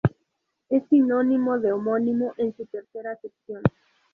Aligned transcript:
Es 0.69 0.83
sinónimo 0.89 1.59
de 1.59 1.71
"homónimo" 1.71 2.33
en 2.37 2.57
su 2.57 2.65
tercera 2.65 3.11
acepción. 3.11 3.61